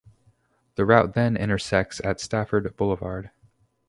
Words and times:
The 0.77 0.85
route 0.87 1.13
then 1.13 1.37
intersects 1.37 2.01
at 2.03 2.19
Stafford 2.19 2.75
Boulevard. 2.75 3.29